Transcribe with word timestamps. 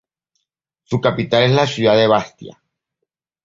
Su 0.81 0.99
capital 0.99 1.43
es 1.43 1.51
la 1.51 1.67
ciudad 1.67 1.95
de 1.95 2.07
Bastia. 2.07 2.59